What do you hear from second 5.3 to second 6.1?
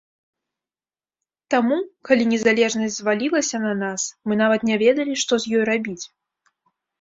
з ёй рабіць.